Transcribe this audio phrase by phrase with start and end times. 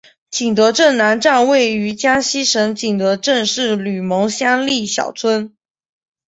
[0.31, 5.55] 景德镇南站位于江西省景德镇市吕蒙乡历尧村。